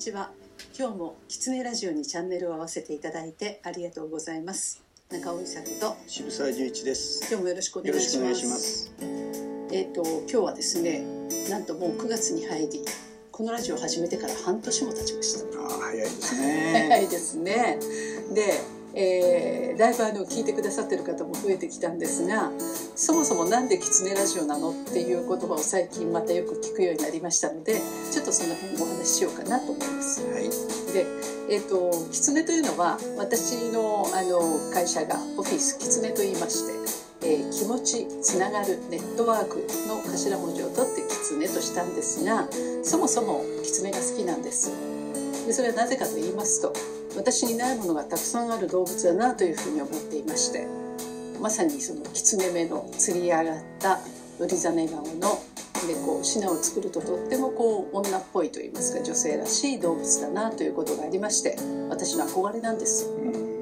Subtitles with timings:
[0.00, 0.30] ちは
[0.78, 7.20] 今日もキツネラジオにチャンネルを合わせていただいてありがとうございます中尾伊作と渋沢十一です。
[7.28, 8.94] 今日もよろしくお願いいします。
[9.70, 11.04] えっ、と今日はですね
[11.50, 12.80] なんともう9月に入り
[13.30, 17.04] このラジオを始めてから半年も経ちましたああ早いです早ね。
[17.04, 17.78] いですね
[18.32, 18.60] で、
[18.94, 22.50] えーだいぶあの聞いてくださってる方も増えてきたんですが
[22.94, 27.80] そもそもなんでキツネラジオなのっていう言葉を最近またよく聞くようになりましたので
[28.12, 30.50] ちょっとその辺お話ししようかなと思いますはい。
[30.92, 31.06] で、
[31.48, 36.72] えっとキツネというのは私のあの会社がオフィスキツネと言いまして、
[37.22, 42.48] えー気持ちつながるネットワークの頭文字を取ってキツネとしたんですが
[42.82, 44.70] そもそもキツネが好きなんです
[45.46, 46.72] でそれはなぜかと言いますと
[47.16, 50.66] 私にないものがたくさんある動物だなというふうに思っていまして
[51.40, 53.98] まさにそのキツネ目の釣り上がった
[54.38, 55.42] ウリザメ顔の
[55.86, 61.56] でこう品を作るととってもこう女っぽいと言いますか女性らしい動物だなということがありまして
[61.88, 63.59] 私の憧れなんです。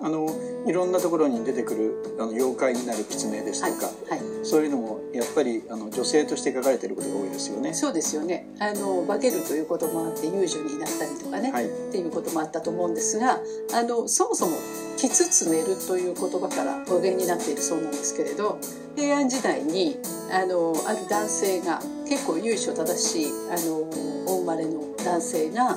[0.00, 0.28] あの
[0.66, 7.74] いろんなところに出てくるあの妖怪になる狐ですはいとか、はいそういうのもやっぱりあの女性として書かれていることが多いですよね。
[7.74, 11.66] そうですよねあの化けるということもあって遊女になったりとかね、はい。
[11.66, 13.40] っていうこともあったと思うんですが
[13.74, 14.56] あのそもそも
[14.96, 18.58] 「きつつ寝る」という言葉から語源になっているそうなんですけれど
[18.96, 19.98] 平安時代に
[20.30, 23.84] あのある男性が結構由緒正しいあの
[24.26, 25.76] お生まれの男性が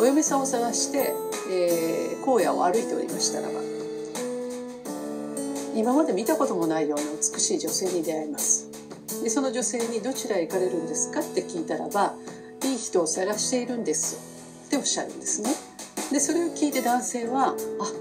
[0.00, 1.12] お嫁さんを探して、
[1.50, 3.54] えー荒野を歩いておりましたらば
[5.74, 8.68] 今まで見たこともないような美しい女性に出会います
[9.24, 12.14] でその女性に「どちらへ行かれるんですか?」って聞いたらば
[12.62, 14.18] 「いい人を探しているんです」
[14.68, 15.50] っておっしゃるんですね
[16.12, 17.48] でそれを聞いて男性は
[17.80, 17.94] 「あこ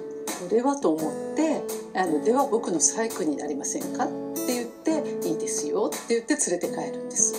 [0.52, 1.62] れは」と思って
[1.96, 4.92] あの「では僕の細工になりませんか?」って言って
[5.28, 7.34] 「いいですよ」って言って連れて帰るんです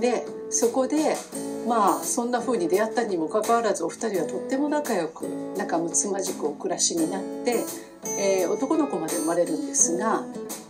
[0.00, 1.16] でそこで
[1.66, 7.64] まあそんな風に出会ったにもかかわらずお二人はとっても仲良く仲睦まじくお暮らしになって、
[8.20, 10.24] えー男の子まで生まれるんですが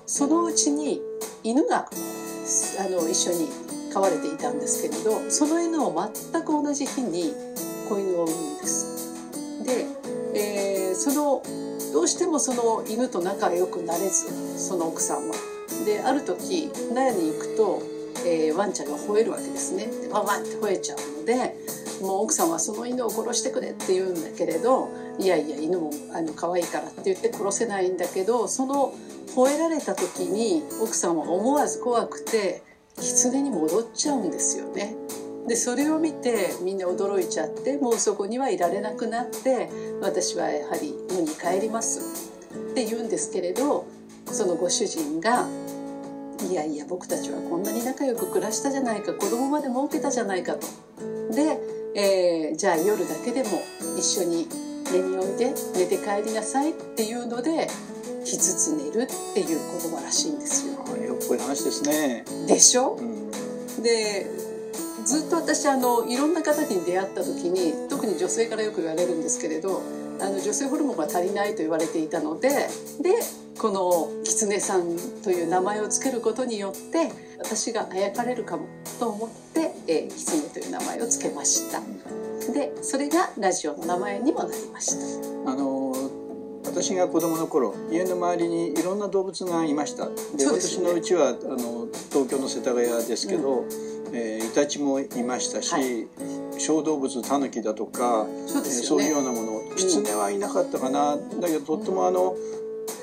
[0.07, 1.03] そのうちに
[1.45, 1.89] 犬が
[2.81, 3.49] あの一緒に
[3.93, 7.33] 飼われていたんですけれどその犬を全く同じ日に
[7.89, 9.65] 子犬を産むんです。
[9.65, 9.87] で、
[10.35, 11.43] えーその
[11.93, 15.35] どうしてもその犬と仲良くなれずその奥さんは。
[15.85, 17.83] である時納屋に行くと、
[18.27, 19.87] えーワンちゃんが吠えるわけですね。
[19.87, 21.57] でワンワンって吠えちゃうので
[22.01, 24.89] もう奥さんはその犬を殺してくれって言うんだけれど
[25.19, 28.93] いやいや犬もあの可愛いからって言って殺せないんだけどその
[29.35, 32.63] 吠えられた時に奥さんは思わず怖くて
[32.97, 34.97] 狐に戻っちゃうんですよね。
[35.47, 39.69] でそれを見てみんな驚いちゃってもうそこにはいられなくなって
[40.01, 42.01] 私はやはり野に帰ります
[42.73, 43.87] って言うんですけれど
[44.27, 45.47] そのご主人が
[46.51, 50.67] いやいや僕たちはこんなに仲良く暮らしたじゃないか子供まで儲けたじゃないかと。
[51.33, 51.59] で、
[51.95, 53.61] えーじゃあ夜だけでも
[53.99, 54.49] 一緒に
[54.93, 57.69] 寝においで寝て帰りなさいっていうので
[58.25, 59.47] 「きつつ寝る」っていう
[59.81, 60.75] 言葉らしいんですよ。
[60.87, 62.25] あよっぽい話ですね。
[62.47, 62.97] でしょ？
[63.01, 63.83] うん。
[63.83, 64.27] で
[65.07, 69.81] ずっと私あのいろんな方に出会った時に特に女性からよく言われるんですけれど
[70.21, 72.67] あの女性ホルモンが足りないと言われていたのでで
[73.59, 78.67] この「狐さん」という名前を付けることによって私があやかれるかも
[78.99, 81.81] と思って「え、狐」という名前を付けました。
[82.53, 84.97] でそれがラジオの名前にもなりまし
[85.45, 85.51] た。
[85.51, 85.86] あの
[86.67, 90.07] 私が子供の頃家の周りにいろんな動物がいました。
[90.07, 90.13] で
[90.81, 90.89] ね。
[90.89, 93.65] のうちはあの東京の世田谷ですけど、
[94.13, 96.07] えーイタチもいましたし、はい。
[96.59, 102.35] 小動物タヌキだとか、そうえーそういうようなものキツネはいなかったかな、だけどとってもあの、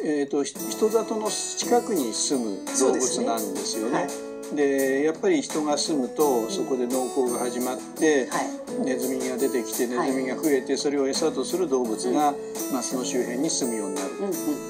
[0.04, 4.08] えー、とひ人里の近くに住む動物なんですよね。
[4.54, 8.86] はいでやっぱり人が住むとそこで農耕が始まって、はい。
[8.86, 12.34] ネズミが出てきてネズミが増えてそれを餌とする動物が、
[12.72, 14.10] まあ、その周辺に住むようになる。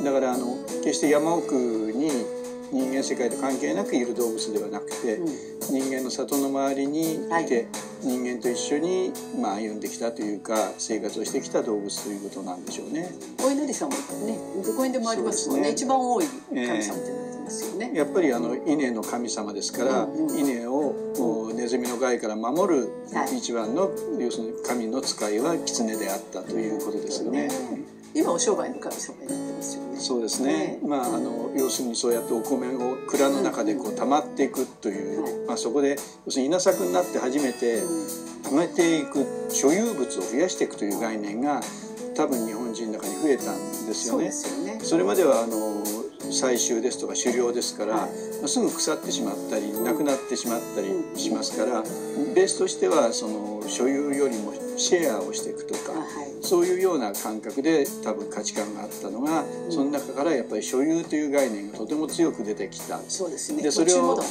[0.04, 2.10] だからあの決して山奥に
[2.72, 5.28] 人間世界と関係なくいる動物ではなくて、うん。
[5.70, 7.68] 人間の里の周りにいて、はい。
[8.02, 13.10] 人間と一緒に、まあ、歩んできたというか生活をしてきた動物ということなんでしょうね。
[13.46, 13.96] お稲荷さんも
[14.26, 15.72] ねどこにでもありますもんね。
[15.72, 17.23] 一番多い神様って
[17.78, 17.92] ね。
[17.94, 27.50] やっぱりあの稲の神様ですから、うんうん稲をネズミの害から守るはい一番の、要するに神の使いは狐であったということですよね。
[28.16, 30.00] 今お商売の神様になってますよね。
[30.00, 30.80] そうですねね。
[30.86, 37.82] まああの要するにそうやってお米を蔵の中でこう溜まっていくという、はいまあそこで要するに稲作になって初めて
[38.44, 41.62] 溜めていく所有物を増やしていくという概念が
[42.16, 44.32] 多分日本人の中に増えたんですよねそうで。
[44.32, 44.80] すよね。
[44.84, 45.84] それまではあの
[46.30, 48.08] 採集ですとか狩猟ですから、
[48.48, 51.84] すぐ腐ってしまったりなくなってしまったりしますから、
[52.34, 56.08] ベースとしてはその所有よりもシェアをしていくとか、あはい。
[56.42, 63.00] そういうような感覚で多分価値観があったのが、その中からやっぱり所有という概念がとても強く出てきた。
[63.08, 63.64] そうですね。
[63.64, 64.22] でそれを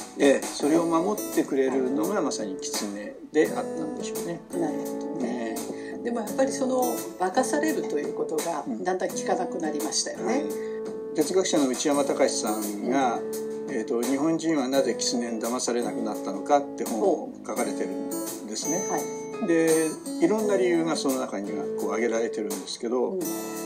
[0.42, 4.40] それを守ってくれるのがまさに狐であったんでしょうね。
[4.52, 5.54] なるほどね。
[5.54, 6.82] ねでもやっぱりその
[7.18, 8.84] 化かされるということがうん。
[8.84, 10.44] だんだん聞かなくなりましたよね、はい、
[11.14, 13.20] 哲学者の内山隆さんが、
[13.68, 18.82] えーと「日本人はなぜ狐に騙されなくなったのか」って本を書かれてるんですね。
[18.88, 19.88] はい、で
[20.20, 23.20] いろんな理由がその中にはこう挙げられてるんですけど、うん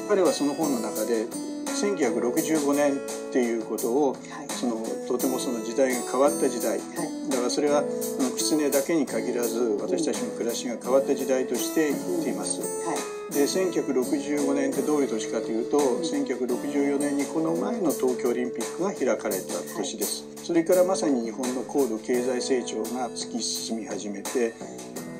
[0.08, 1.26] 彼はその本の中で
[1.82, 2.94] 1965年
[3.28, 4.46] っていうことをはい。
[4.48, 4.76] その
[5.06, 6.78] とてもその時代が変わった時代。
[6.78, 7.30] はい。
[7.30, 12.60] だからそれはあの狐だけに限らず私たちの暮らしが変わった時代として言っています。
[12.86, 13.16] はい。
[13.32, 24.54] で1965年ってどういう年かというと、1964年にこの前の東京オリンピックが開かれた年です、それからまさに日本の高度経済成長が突き進み始めて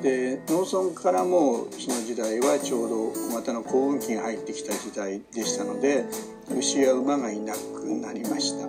[0.01, 6.05] で農村からもその時代はちょうど小型の耕運機が入ってきた時代でしたので
[6.55, 8.67] 牛や馬がいなくなりました。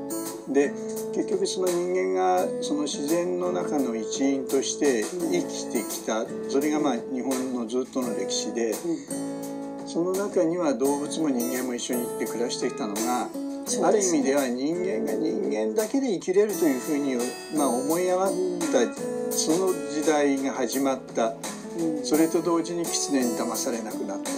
[0.53, 0.73] で
[1.15, 6.25] 結局その人間がその自然の中の一員として生きてきた。
[6.49, 8.75] それがまあ日本のずっとの歴史で
[9.87, 13.29] その中には動物も人間も一緒に行って暮らしてきたのが、
[13.85, 17.17] ある意味では人間が人間だけで生きれるというふうに、
[17.57, 18.33] まあ、思い上がっ
[18.73, 21.35] たその時代が始まった。
[21.79, 22.05] うん。
[22.05, 24.31] それと同時に狐に騙されなくなった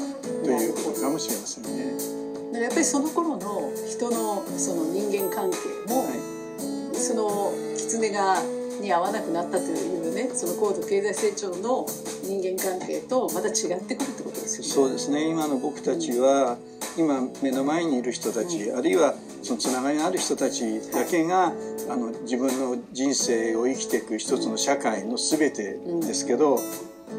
[0.44, 2.61] ということかもしれませんね。
[2.61, 5.56] やっぱりその頃の人のその人間関係
[5.88, 6.97] も、はい。
[6.97, 8.43] その狐が
[8.81, 11.87] に合わなくなったというねその高度経済成長の
[12.25, 14.69] 人間関係とまた違ってくるってことですよね。
[14.69, 15.29] そうですね。
[15.29, 16.59] 今の僕たちは、
[16.97, 21.53] 今目の前にいる人たち、あるいはそのつながりのある人たちだけが、
[21.89, 26.59] あの自分の人生を生きていく一つの社会の全てですけど、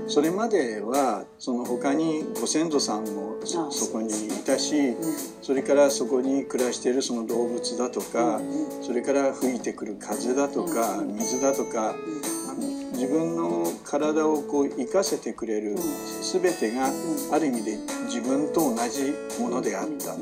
[0.07, 4.95] それまではその他にご先祖さんもそこにいたしうん。
[5.41, 15.75] それからそこに暮らしているその動物だとか、うんそれから吹いてくる風だとか、うん水だとか、あの自分の体をこう生かせてくれる
[16.21, 16.85] 全てが
[17.31, 19.11] ある意味で自分と同じ
[19.41, 20.15] ものであった。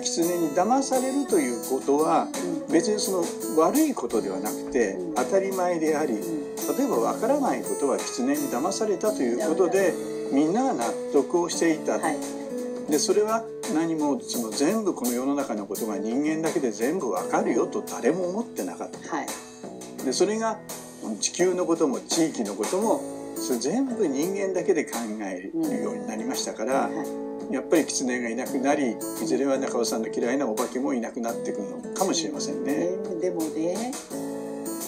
[0.00, 2.28] 狐に騙されるということは
[2.68, 2.72] うん。
[2.72, 3.24] 別にその
[3.58, 5.14] 悪いことではなくてうん。
[5.16, 9.92] 当たり前であり例えばわからないことは狐に騙されたということで
[10.32, 10.54] みん。
[10.54, 11.98] なが納得をしていた。
[11.98, 12.16] はい。
[12.88, 13.44] でそれは
[13.74, 19.16] 何もその全部この世の中のことが人間だけで全部わかるよと誰も思ってなかった。
[19.16, 19.26] はい。
[20.04, 20.60] でそれが
[21.16, 23.00] 地球のことも地域のことも
[23.36, 32.72] それ全部人間だけで考えるようになりましたから、はいやっぱり狐がいなくなりいずれは中尾さんの嫌いなお化けもいなくなっていくのかもしれませんね。
[32.72, 33.92] ねでもね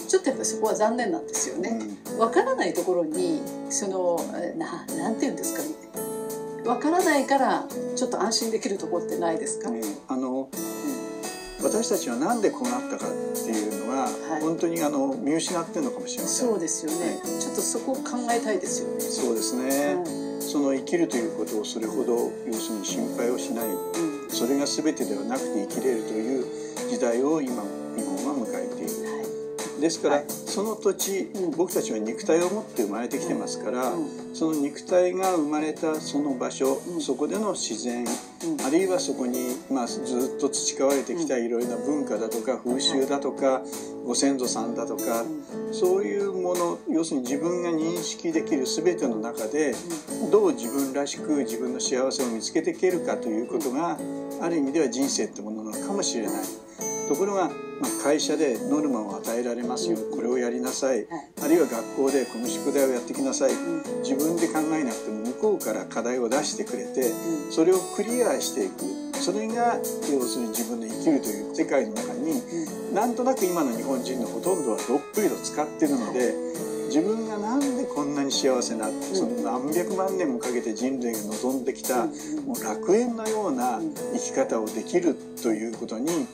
[0.07, 1.69] ちょっとやっぱりそこは残念なんですよね。
[1.69, 10.34] うんわからないところにそのえななんて言うんですかねわからないからちょっと安心できるところってないですか、ねあの
[11.65, 14.41] 私たちはなんでこうなったかっていうのが、はい。
[14.41, 16.47] 本当にあの見失ってるのかもしれません。
[16.47, 19.01] そうですよね、ちょっとそこを考えたいですよね。
[19.01, 19.97] そうですね、
[20.39, 23.65] その生きるということをそれほど要するに心配をしない。
[23.65, 24.09] うん。
[24.09, 26.45] うんそれが全てではなくて生きれるという
[26.89, 27.63] 時代を今
[27.95, 28.64] 日本は迎え
[29.79, 30.01] です。
[30.01, 30.25] から、はい。
[30.29, 34.35] その土地、うん僕たちは肉体を持って生まれてきてますから、うん。
[34.35, 37.01] その肉体が生まれたその場所、うん。
[37.01, 38.65] そこでの自然、うん。
[38.65, 43.61] あるいはそこに、まあ、ずっと培われてきたいろいろな文化だとか風習だとか
[44.05, 45.23] ご先祖さんだとか、
[45.71, 49.73] そういうもの要するに自分が認識できる全ての中で
[50.31, 53.97] どう自分らしく自分の幸せを見つけていけるかということが
[54.41, 56.94] ある意味では人生ってものなのかもしれない。
[57.07, 61.29] ところが、まあ、会社でノルマを与えられますよ、これをやりなさい、はい。
[61.43, 63.83] あるいは学校でこの宿題をやってきなさい、ん。
[64.03, 67.51] 自分で考えなくても向こうから課題を出してくれて、うん。
[67.51, 68.83] それをクリアしていく。
[69.13, 69.77] それが
[70.11, 72.41] 要するに自分の生きるという世界の中に、
[72.93, 76.33] なんとなく今の日本人のほとんどはどっぷりと使ってるので
[76.87, 82.05] 自分がなんでこんなに幸せな、その何百万年もかけて人類が望んできた、
[82.45, 83.81] もう楽園のような
[84.13, 86.27] 生き方をできるということに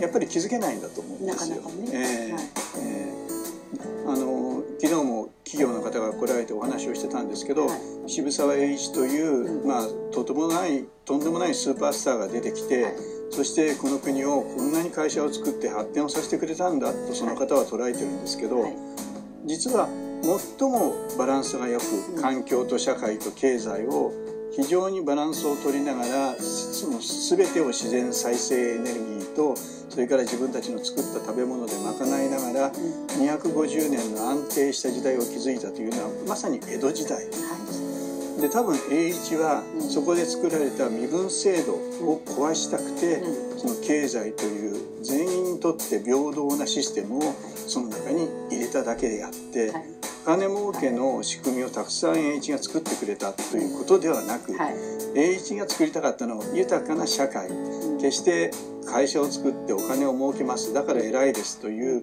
[0.00, 1.56] やっぱり気づけないんだと思うんですよ。
[1.56, 1.88] なかなかね。
[1.92, 2.32] ええ。
[2.32, 2.42] はい
[2.80, 3.28] ええ。
[4.06, 8.10] あの昨日も企業の方が来られてお話をしてたんですけど、はい。
[8.10, 9.68] 渋沢栄一という、うん。
[9.68, 12.94] まあ、とてもないとんでもないスーパースターが出てきて、はい。
[13.30, 18.76] そしてこの国をこんなに会社を作って発展をさせてくれたんだとその方は捉えてるんですけど、はい。
[19.44, 19.88] 実は
[20.22, 24.12] 最もバランスがよく環境と社会と経済を
[24.52, 37.26] 非常にバランスを取りながらその全てを自然再生エネルギーとそそれから自分たちの作った食べ物で賄いながら250年の安定した時代を築いたというのはまさに江戸時代。
[38.40, 43.20] で多分栄一はそこで作られた身分制度を壊したくて
[43.56, 47.34] その経済という全員にとって平等なシステムを
[47.66, 49.72] その中に入れただけであって
[50.24, 54.54] 金儲けの仕組みをたくさん栄一が作ってくれたということではなく
[55.16, 57.48] 栄一が作りたかったのは豊かな社会
[57.98, 58.50] 決して
[58.86, 60.72] 会社を作ってお金を儲けます。
[60.72, 62.02] だから偉いですという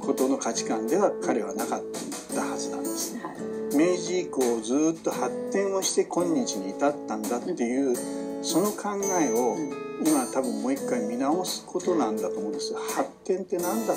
[0.00, 1.82] ことの価値観では彼はなかっ
[2.34, 3.14] たはずなんです。
[3.14, 3.22] ね。
[3.72, 7.96] 明治以降ずっと発展をして今日に至ったんだっていう
[8.42, 9.56] その考えを
[10.06, 12.74] 今多分もう一回見直すことなんだと思うんです。
[12.74, 13.96] 発展って何だっ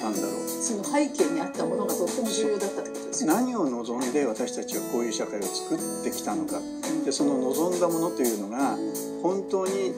[0.00, 0.48] たんだろう。
[0.48, 6.60] その背景にあったものがとっても重要だったってことですよ何を望んで私たちはこういう社会を作ってきたのか？
[7.04, 8.76] でその望んだものというのが
[9.22, 9.94] 本当に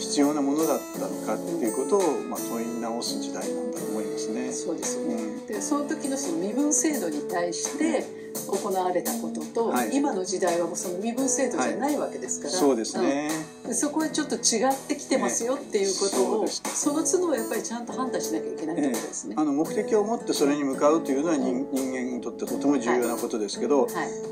[0.00, 4.50] 必要なものだったのかっていうことを、まあ、問い直す時代なんだと思いますね。
[4.52, 8.04] そうですよね、うん、でその時のその身分制度に対して
[8.46, 13.30] 行われたことと、はい、今の時代はもうその身分制度じゃないわけですから、はい、そうですね、
[13.64, 19.34] うん、でそこはちょっと違ってきてますよっていうことを、ね、その都度やっぱりちゃんと判断しなきゃいけないってことですね。
[19.38, 23.90] あの目的を持ってそれに向かうというのは人,、人間にとってとても重要なことですけど、はい、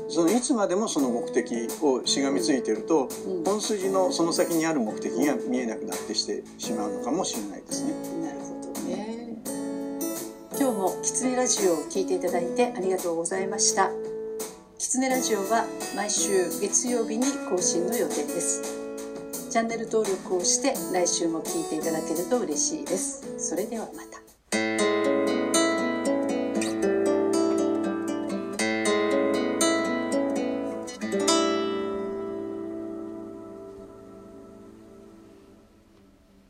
[0.09, 7.93] そのいつまでもその目的をしがみついてると、うん、本筋のその先にある目的が見えなくなってしてしまうのかもしれないですね。
[8.23, 9.08] なるほどね。
[10.59, 13.91] 今日もキツネラジオを聞いていただいてありがとうございました。
[14.77, 18.61] キツネラジオは毎週月曜日に更新の予定です。
[19.49, 23.23] チャンネル登録をして来週も聞いていただけると嬉しいです。
[23.37, 24.28] それではまた。